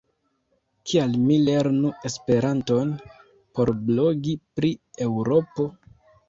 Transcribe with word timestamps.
Kial 0.91 1.11
mi 1.25 1.35
lernu 1.49 1.91
Esperanton 2.09 2.95
por 3.59 3.73
blogi 3.91 4.35
pri 4.57 4.73
Eŭropo? 5.09 5.69